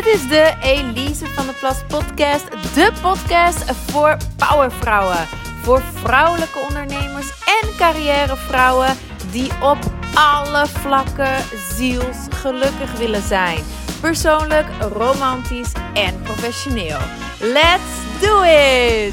[0.00, 2.50] Dit is de Elise van de Plas podcast.
[2.74, 5.26] De podcast voor powervrouwen.
[5.62, 7.30] Voor vrouwelijke ondernemers
[7.62, 8.96] en carrièrevrouwen
[9.30, 9.78] die op
[10.14, 11.42] alle vlakken
[11.76, 13.58] zielsgelukkig willen zijn.
[14.00, 16.98] Persoonlijk, romantisch en professioneel.
[17.40, 19.12] Let's do it!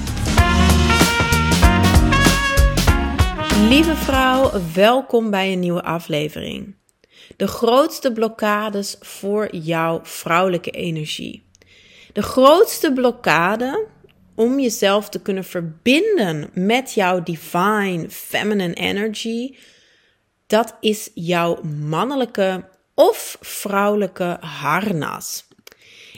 [3.70, 6.76] Lieve vrouw, welkom bij een nieuwe aflevering.
[7.38, 11.44] De grootste blokkades voor jouw vrouwelijke energie.
[12.14, 13.88] De grootste blokkade
[14.36, 19.56] om jezelf te kunnen verbinden met jouw divine feminine energy,
[20.48, 22.64] dat is jouw mannelijke
[22.96, 25.48] of vrouwelijke harnas.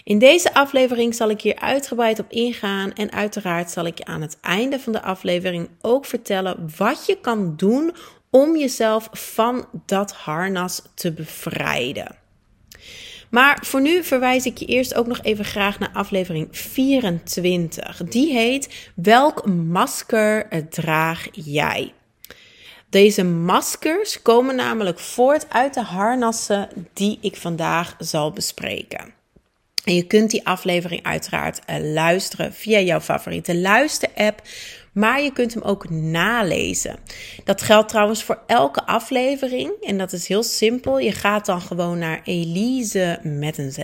[0.04, 4.22] In deze aflevering zal ik hier uitgebreid op ingaan en uiteraard zal ik je aan
[4.22, 7.96] het einde van de aflevering ook vertellen wat je kan doen
[8.30, 12.16] om jezelf van dat harnas te bevrijden.
[13.30, 18.02] Maar voor nu verwijs ik je eerst ook nog even graag naar aflevering 24.
[18.04, 21.94] Die heet Welk masker draag jij?
[22.90, 29.14] Deze maskers komen namelijk voort uit de harnassen die ik vandaag zal bespreken.
[29.84, 34.42] En je kunt die aflevering uiteraard eh, luisteren via jouw favoriete luisterapp
[34.94, 37.00] maar je kunt hem ook nalezen.
[37.44, 41.00] Dat geldt trouwens voor elke aflevering en dat is heel simpel.
[41.00, 43.80] Je gaat dan gewoon naar Elise met een Z,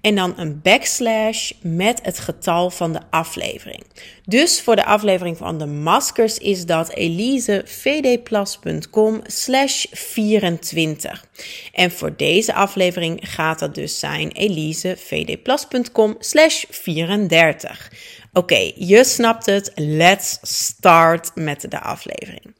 [0.00, 3.82] en dan een backslash met het getal van de aflevering.
[4.24, 11.24] Dus voor de aflevering van de maskers is dat elisevdplas.com slash 24.
[11.72, 17.92] En voor deze aflevering gaat dat dus zijn elisevdplas.com slash 34.
[18.32, 19.72] Oké, je snapt het.
[19.74, 22.54] Let's start met de aflevering.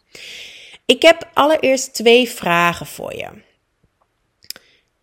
[0.87, 3.29] Ik heb allereerst twee vragen voor je.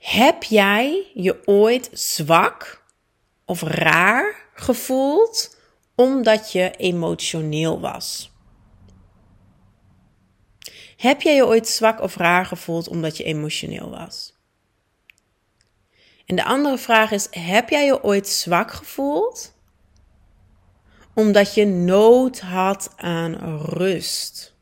[0.03, 2.83] Heb jij je ooit zwak
[3.45, 5.57] of raar gevoeld
[5.95, 8.31] omdat je emotioneel was?
[10.97, 14.33] Heb jij je ooit zwak of raar gevoeld omdat je emotioneel was?
[16.25, 19.53] En de andere vraag is: heb jij je ooit zwak gevoeld
[21.13, 24.52] omdat je nood had aan rust?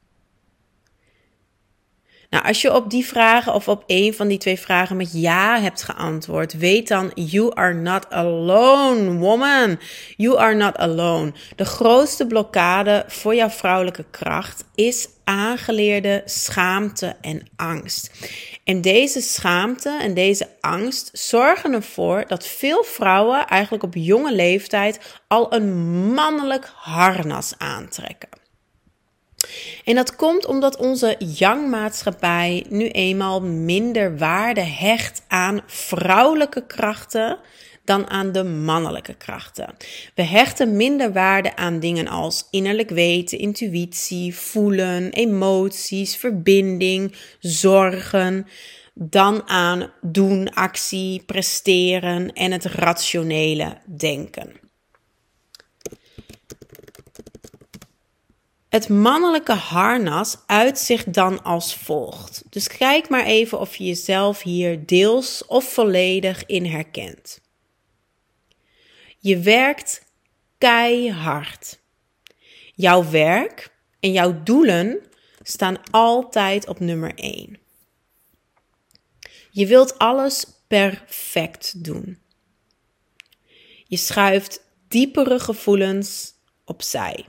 [2.31, 5.59] Nou, als je op die vragen of op een van die twee vragen met ja
[5.59, 9.79] hebt geantwoord, weet dan, you are not alone, woman.
[10.17, 11.33] You are not alone.
[11.55, 18.11] De grootste blokkade voor jouw vrouwelijke kracht is aangeleerde schaamte en angst.
[18.63, 25.19] En deze schaamte en deze angst zorgen ervoor dat veel vrouwen eigenlijk op jonge leeftijd
[25.27, 25.73] al een
[26.13, 28.40] mannelijk harnas aantrekken.
[29.85, 37.37] En dat komt omdat onze yang-maatschappij nu eenmaal minder waarde hecht aan vrouwelijke krachten
[37.85, 39.75] dan aan de mannelijke krachten.
[40.15, 48.47] We hechten minder waarde aan dingen als innerlijk weten, intuïtie, voelen, emoties, verbinding, zorgen,
[48.93, 54.70] dan aan doen, actie, presteren en het rationele denken.
[58.71, 62.43] Het mannelijke harnas uit zich dan als volgt.
[62.49, 67.41] Dus kijk maar even of je jezelf hier deels of volledig in herkent.
[69.19, 70.05] Je werkt
[70.57, 71.79] keihard.
[72.75, 74.99] Jouw werk en jouw doelen
[75.41, 77.59] staan altijd op nummer 1.
[79.49, 82.21] Je wilt alles perfect doen.
[83.83, 86.33] Je schuift diepere gevoelens
[86.65, 87.25] opzij.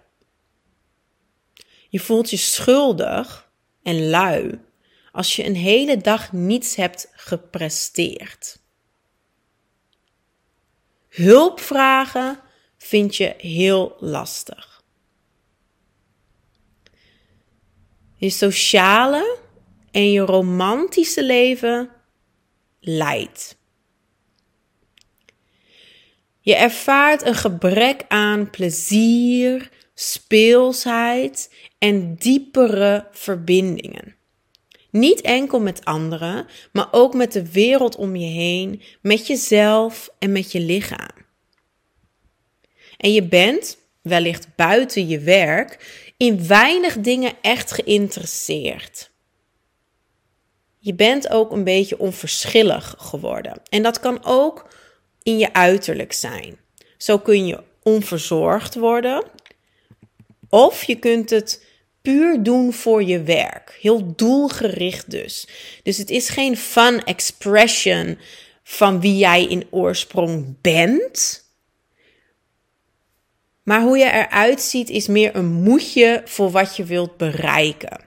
[1.92, 3.50] Je voelt je schuldig
[3.82, 4.60] en lui
[5.12, 8.58] als je een hele dag niets hebt gepresteerd.
[11.08, 12.40] Hulp vragen
[12.76, 14.82] vind je heel lastig.
[18.14, 19.38] Je sociale
[19.90, 21.90] en je romantische leven
[22.80, 23.58] leidt.
[26.40, 34.16] Je ervaart een gebrek aan plezier, speelsheid en diepere verbindingen.
[34.90, 40.32] Niet enkel met anderen, maar ook met de wereld om je heen, met jezelf en
[40.32, 41.26] met je lichaam.
[42.96, 49.10] En je bent, wellicht buiten je werk, in weinig dingen echt geïnteresseerd.
[50.78, 53.62] Je bent ook een beetje onverschillig geworden.
[53.68, 54.68] En dat kan ook
[55.22, 56.58] in je uiterlijk zijn.
[56.96, 59.24] Zo kun je onverzorgd worden.
[60.54, 61.64] Of je kunt het
[62.02, 63.78] puur doen voor je werk.
[63.80, 65.48] Heel doelgericht dus.
[65.82, 68.18] Dus het is geen fun expression
[68.62, 71.44] van wie jij in oorsprong bent.
[73.62, 78.00] Maar hoe je eruit ziet is meer een moedje voor wat je wilt bereiken.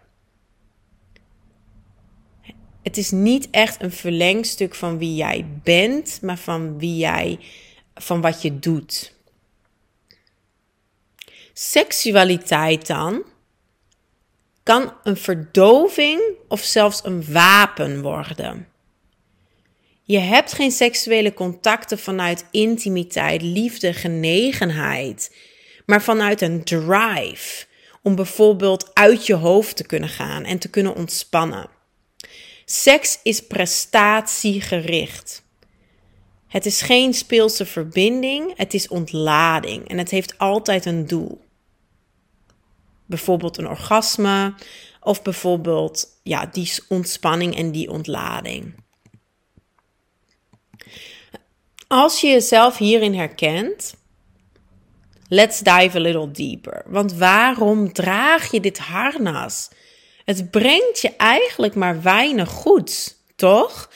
[2.83, 7.39] Het is niet echt een verlengstuk van wie jij bent, maar van wie jij,
[7.93, 9.14] van wat je doet.
[11.57, 13.23] Seksualiteit dan
[14.63, 18.67] kan een verdoving of zelfs een wapen worden.
[20.03, 25.35] Je hebt geen seksuele contacten vanuit intimiteit, liefde, genegenheid,
[25.85, 27.65] maar vanuit een drive
[28.01, 31.69] om bijvoorbeeld uit je hoofd te kunnen gaan en te kunnen ontspannen.
[32.65, 35.43] Seks is prestatiegericht.
[36.47, 41.44] Het is geen speelse verbinding, het is ontlading en het heeft altijd een doel.
[43.05, 44.53] Bijvoorbeeld een orgasme
[45.01, 48.75] of bijvoorbeeld ja, die ontspanning en die ontlading.
[51.87, 53.95] Als je jezelf hierin herkent,
[55.27, 56.83] let's dive a little deeper.
[56.85, 59.69] Want waarom draag je dit harnas?
[60.25, 63.89] Het brengt je eigenlijk maar weinig goeds, toch?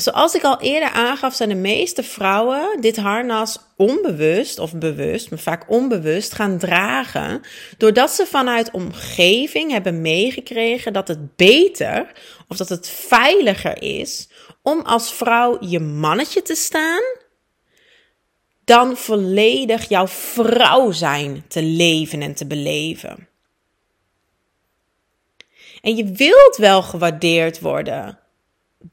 [0.00, 5.38] Zoals ik al eerder aangaf, zijn de meeste vrouwen dit harnas onbewust of bewust, maar
[5.38, 7.40] vaak onbewust gaan dragen.
[7.76, 12.12] Doordat ze vanuit omgeving hebben meegekregen dat het beter
[12.48, 14.28] of dat het veiliger is
[14.62, 17.02] om als vrouw je mannetje te staan.
[18.64, 23.28] Dan volledig jouw vrouw zijn te leven en te beleven.
[25.80, 28.18] En je wilt wel gewaardeerd worden,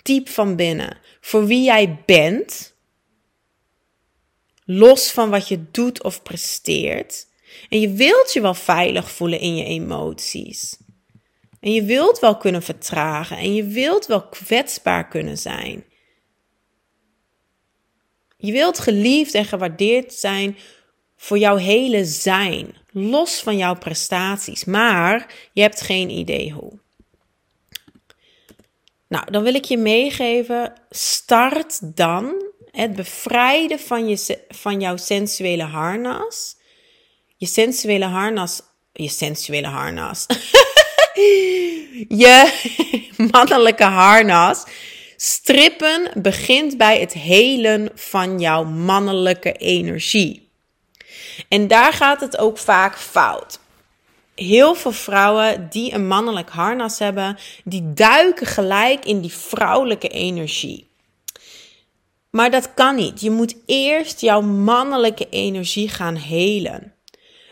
[0.01, 2.75] diep van binnen, voor wie jij bent,
[4.65, 7.27] los van wat je doet of presteert.
[7.69, 10.77] En je wilt je wel veilig voelen in je emoties.
[11.59, 15.83] En je wilt wel kunnen vertragen en je wilt wel kwetsbaar kunnen zijn.
[18.37, 20.57] Je wilt geliefd en gewaardeerd zijn
[21.15, 26.79] voor jouw hele zijn, los van jouw prestaties, maar je hebt geen idee hoe.
[29.07, 35.63] Nou, dan wil ik je meegeven, start dan het bevrijden van, je, van jouw sensuele
[35.63, 36.55] harnas.
[37.37, 38.61] Je sensuele harnas,
[38.93, 40.25] je sensuele harnas.
[42.23, 42.51] je
[43.31, 44.63] mannelijke harnas.
[45.15, 50.51] Strippen begint bij het helen van jouw mannelijke energie.
[51.49, 53.59] En daar gaat het ook vaak fout.
[54.45, 60.87] Heel veel vrouwen die een mannelijk harnas hebben, die duiken gelijk in die vrouwelijke energie.
[62.29, 63.21] Maar dat kan niet.
[63.21, 66.93] Je moet eerst jouw mannelijke energie gaan helen.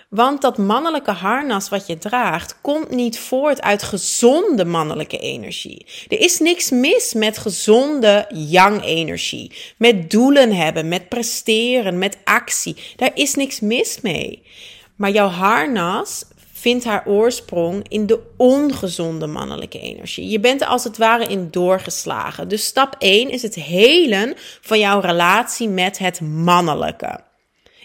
[0.10, 5.86] Want dat mannelijke harnas wat je draagt, komt niet voort uit gezonde mannelijke energie.
[6.08, 9.52] Er is niks mis met gezonde yang-energie.
[9.78, 12.76] Met doelen hebben, met presteren, met actie.
[12.96, 14.44] Daar is niks mis mee.
[14.96, 16.24] Maar jouw harnas
[16.66, 20.30] vindt haar oorsprong in de ongezonde mannelijke energie.
[20.30, 22.48] Je bent er als het ware in doorgeslagen.
[22.48, 27.20] Dus stap 1 is het helen van jouw relatie met het mannelijke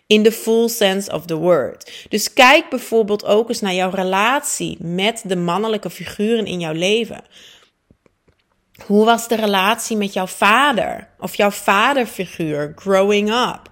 [0.07, 2.07] in the full sense of the word.
[2.09, 7.25] Dus kijk bijvoorbeeld ook eens naar jouw relatie met de mannelijke figuren in jouw leven.
[8.87, 13.70] Hoe was de relatie met jouw vader of jouw vaderfiguur growing up?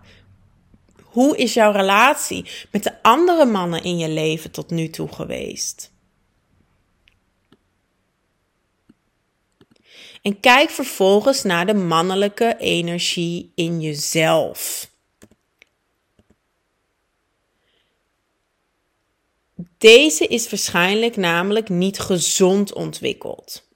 [1.11, 5.93] Hoe is jouw relatie met de andere mannen in je leven tot nu toe geweest?
[10.23, 14.91] En kijk vervolgens naar de mannelijke energie in jezelf.
[19.79, 23.68] Deze is waarschijnlijk namelijk niet gezond ontwikkeld.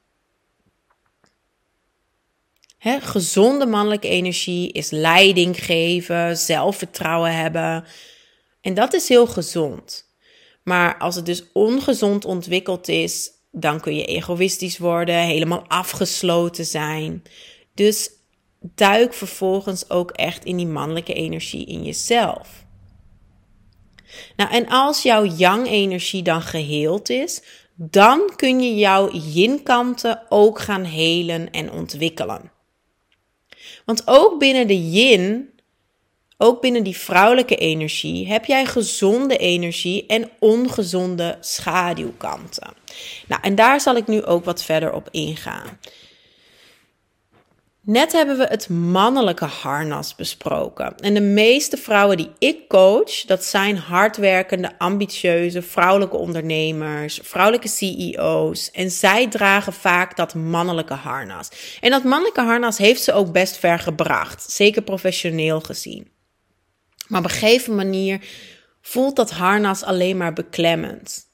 [2.84, 7.84] Gezonde mannelijke energie is leiding geven, zelfvertrouwen hebben.
[8.60, 10.10] En dat is heel gezond.
[10.62, 17.22] Maar als het dus ongezond ontwikkeld is, dan kun je egoïstisch worden, helemaal afgesloten zijn.
[17.74, 18.10] Dus
[18.60, 22.64] duik vervolgens ook echt in die mannelijke energie in jezelf.
[24.36, 27.42] Nou, en als jouw yang-energie dan geheeld is,
[27.74, 32.51] dan kun je jouw yin-kanten ook gaan helen en ontwikkelen.
[33.84, 35.50] Want ook binnen de yin,
[36.38, 42.74] ook binnen die vrouwelijke energie, heb jij gezonde energie en ongezonde schaduwkanten.
[43.26, 45.78] Nou, en daar zal ik nu ook wat verder op ingaan.
[47.84, 50.96] Net hebben we het mannelijke harnas besproken.
[50.96, 58.70] En de meeste vrouwen die ik coach, dat zijn hardwerkende, ambitieuze vrouwelijke ondernemers, vrouwelijke CEO's.
[58.70, 61.48] En zij dragen vaak dat mannelijke harnas.
[61.80, 66.10] En dat mannelijke harnas heeft ze ook best ver gebracht, zeker professioneel gezien.
[67.06, 68.20] Maar op een gegeven manier
[68.80, 71.31] voelt dat harnas alleen maar beklemmend.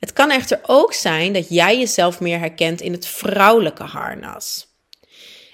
[0.00, 4.68] Het kan echter ook zijn dat jij jezelf meer herkent in het vrouwelijke harnas.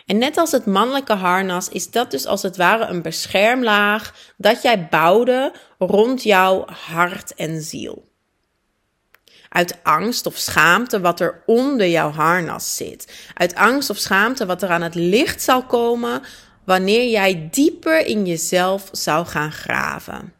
[0.06, 4.62] En net als het mannelijke harnas is dat dus als het ware een beschermlaag dat
[4.62, 8.08] jij bouwde rond jouw hart en ziel.
[9.48, 13.28] Uit angst of schaamte wat er onder jouw harnas zit.
[13.34, 16.22] Uit angst of schaamte wat er aan het licht zal komen
[16.64, 20.35] wanneer jij dieper in jezelf zou gaan graven.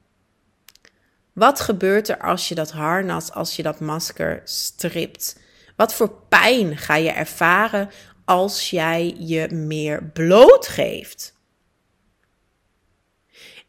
[1.36, 5.40] Wat gebeurt er als je dat harnas, als je dat masker stript?
[5.76, 7.90] Wat voor pijn ga je ervaren
[8.24, 11.34] als jij je meer blootgeeft?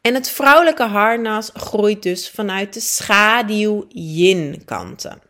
[0.01, 5.21] En het vrouwelijke harnas groeit dus vanuit de schaduw-yin-kanten.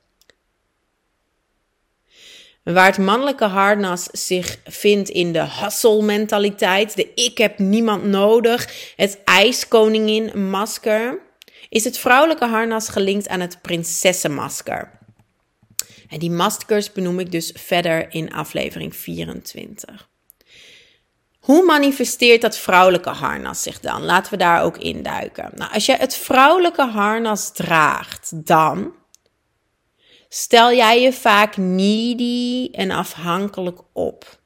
[2.64, 9.22] Waar het mannelijke harnas zich vindt in de hustle-mentaliteit, de ik heb niemand nodig, het
[9.24, 11.26] ijskoningin-masker,
[11.70, 15.00] is het vrouwelijke harnas gelinkt aan het prinsessenmasker.
[16.10, 20.10] En die maskers benoem ik dus verder in aflevering 24.
[21.40, 24.04] Hoe manifesteert dat vrouwelijke harnas zich dan?
[24.04, 25.52] Laten we daar ook induiken.
[25.56, 28.94] Nou, als je het vrouwelijke harnas draagt, dan
[30.30, 34.40] stel jij je vaak needy en afhankelijk op.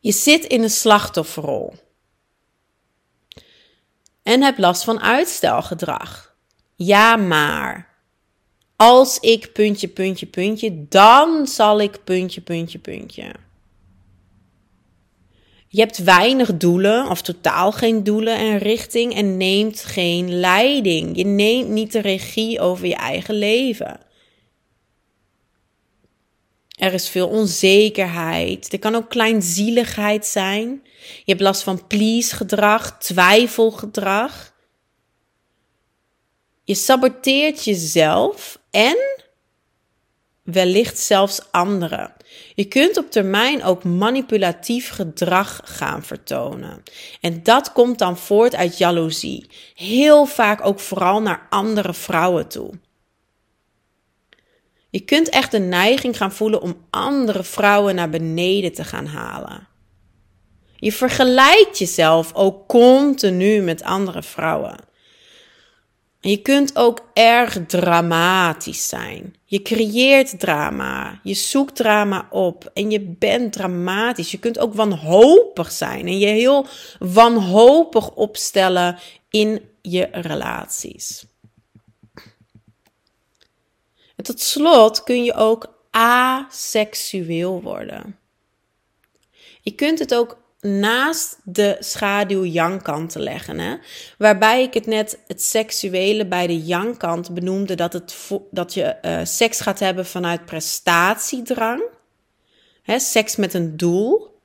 [0.00, 1.74] Je zit in een slachtofferrol
[4.30, 6.34] en heb last van uitstelgedrag.
[6.76, 7.88] Ja, maar.
[8.76, 13.34] Als ik puntje, puntje, puntje, dan zal ik puntje, puntje, puntje.
[15.68, 21.16] Je hebt weinig doelen of totaal geen doelen en richting en neemt geen leiding.
[21.16, 24.00] Je neemt niet de regie over je eigen leven.
[26.80, 28.72] Er is veel onzekerheid.
[28.72, 30.82] Er kan ook kleinzieligheid zijn.
[31.24, 34.54] Je hebt last van please-gedrag, twijfelgedrag.
[36.64, 38.96] Je saboteert jezelf en
[40.42, 42.12] wellicht zelfs anderen.
[42.54, 46.82] Je kunt op termijn ook manipulatief gedrag gaan vertonen.
[47.20, 49.46] En dat komt dan voort uit jaloezie.
[49.74, 52.70] Heel vaak ook vooral naar andere vrouwen toe.
[54.90, 59.68] Je kunt echt de neiging gaan voelen om andere vrouwen naar beneden te gaan halen.
[60.76, 64.88] Je vergelijkt jezelf ook continu met andere vrouwen.
[66.20, 69.34] je kunt ook erg dramatisch zijn.
[69.44, 74.30] Je creëert drama, je zoekt drama op en je bent dramatisch.
[74.30, 76.66] Je kunt ook wanhopig zijn en je heel
[76.98, 78.98] wanhopig opstellen
[79.30, 81.24] in je relaties.
[84.22, 88.18] Tot slot kun je ook aseksueel worden.
[89.60, 93.58] Je kunt het ook naast de schaduw yang te leggen.
[93.58, 93.76] Hè?
[94.18, 98.14] Waarbij ik het net het seksuele bij de yang-kant benoemde dat, het
[98.50, 101.82] dat je uh, seks gaat hebben vanuit prestatiedrang.
[102.82, 104.40] Hè, seks met een doel.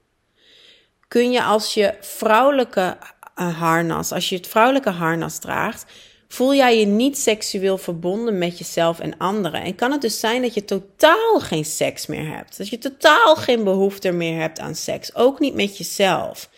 [1.07, 2.97] Kun je als je vrouwelijke
[3.35, 5.91] uh, harnas, als je het vrouwelijke harnas draagt,
[6.35, 9.61] Voel jij je niet seksueel verbonden met jezelf en anderen?
[9.61, 12.57] En kan het dus zijn dat je totaal geen seks meer hebt?
[12.57, 16.49] Dat je totaal geen behoefte meer hebt aan seks, ook niet met jezelf.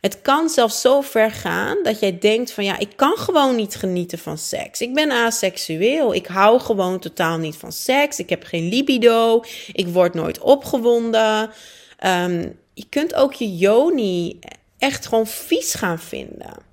[0.00, 3.74] Het kan zelfs zo ver gaan dat jij denkt van ja, ik kan gewoon niet
[3.74, 4.80] genieten van seks.
[4.80, 6.14] Ik ben aseksueel.
[6.14, 8.18] Ik hou gewoon totaal niet van seks.
[8.18, 9.44] Ik heb geen libido.
[9.72, 11.50] Ik word nooit opgewonden.
[11.98, 14.38] Ehm, je kunt ook je joni
[14.78, 16.72] echt gewoon vies gaan vinden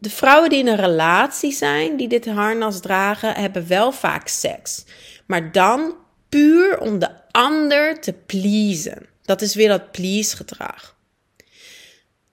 [0.00, 4.84] de vrouwen die in een relatie zijn, die dit harnas dragen, hebben wel vaak seks.
[5.26, 5.94] Maar dan
[6.28, 9.06] puur om de ander te pleasen.
[9.22, 10.96] Dat is weer dat please gedrag.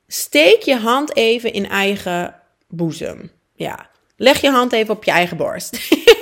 [0.07, 2.35] Steek je hand even in eigen
[2.67, 3.31] boezem.
[3.55, 5.79] Ja, leg je hand even op je eigen borst.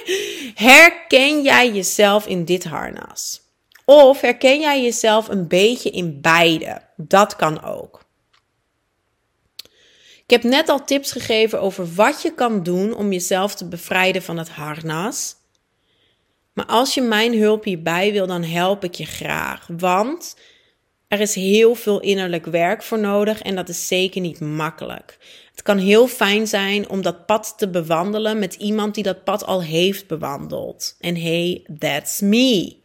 [0.56, 3.42] herken jij jezelf in dit harnas?
[3.86, 6.82] Of herken jij jezelf een beetje in beide?
[6.96, 8.05] Dat kan ook.
[10.28, 14.22] Ik heb net al tips gegeven over wat je kan doen om jezelf te bevrijden
[14.22, 15.36] van het harnas.
[16.54, 19.68] Maar als je mijn hulp hierbij wil, dan help ik je graag.
[19.78, 20.38] Want
[21.08, 25.18] er is heel veel innerlijk werk voor nodig en dat is zeker niet makkelijk.
[25.52, 29.46] Het kan heel fijn zijn om dat pad te bewandelen met iemand die dat pad
[29.46, 30.96] al heeft bewandeld.
[31.00, 32.84] En hey, that's me.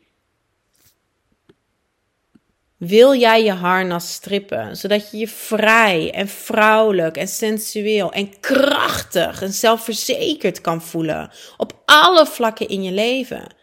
[2.81, 9.43] Wil jij je harnas strippen, zodat je je vrij en vrouwelijk en sensueel en krachtig
[9.43, 13.55] en zelfverzekerd kan voelen op alle vlakken in je leven,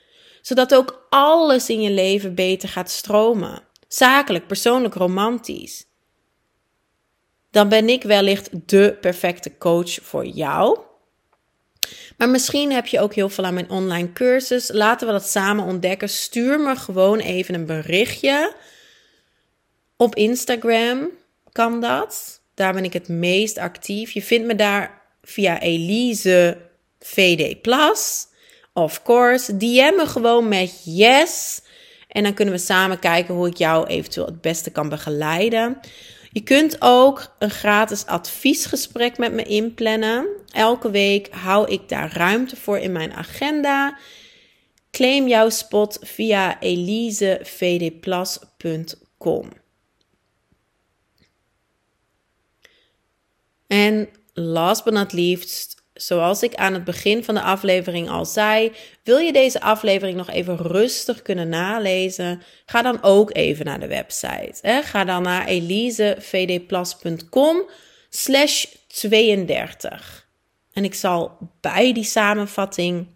[0.41, 5.85] zodat ook alles in je leven beter gaat stromen, zakelijk, persoonlijk, romantisch.
[7.51, 10.79] Dan ben ik wellicht de perfecte coach voor jou.
[12.17, 14.69] Maar misschien heb je ook heel veel aan mijn online cursus.
[14.71, 16.09] Laten we dat samen ontdekken.
[16.09, 18.55] Stuur me gewoon even een berichtje
[19.97, 21.09] op Instagram
[21.51, 22.41] kan dat.
[22.53, 24.11] Daar ben ik het meest actief.
[24.11, 26.57] Je vindt me daar via Elise
[26.99, 28.27] VD Plus.
[28.73, 29.57] Of course.
[29.57, 31.61] DM me gewoon met yes.
[32.07, 35.79] En dan kunnen we samen kijken hoe ik jou eventueel het beste kan begeleiden.
[36.31, 40.27] Je kunt ook een gratis adviesgesprek met me inplannen.
[40.51, 43.97] Elke week hou ik daar ruimte voor in mijn agenda.
[44.91, 49.49] Claim jouw spot via elisevdplus.com.
[53.67, 58.71] En last but not least, zoals ik aan het begin van de aflevering al zei,
[59.03, 62.41] wil je deze aflevering nog even rustig kunnen nalezen?
[62.65, 64.57] Ga dan ook even naar de website.
[64.61, 64.81] Hè?
[64.81, 67.69] Ga dan naar elisevdplas.com
[68.09, 70.27] slash 32.
[70.73, 73.07] En ik zal bij die samenvatting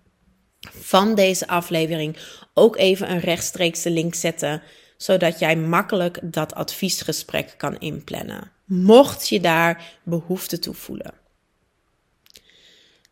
[0.69, 2.17] van deze aflevering
[2.53, 4.61] ook even een rechtstreekse link zetten,
[4.97, 11.13] zodat jij makkelijk dat adviesgesprek kan inplannen mocht je daar behoefte toe voelen.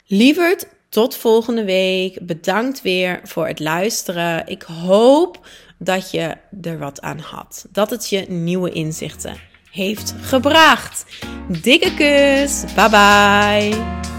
[0.05, 2.25] Lieverd, tot volgende week.
[2.25, 4.47] Bedankt weer voor het luisteren.
[4.47, 5.47] Ik hoop
[5.77, 7.65] dat je er wat aan had.
[7.71, 9.37] Dat het je nieuwe inzichten
[9.71, 11.05] heeft gebracht.
[11.61, 12.63] Dikke kus.
[12.75, 14.18] Bye bye.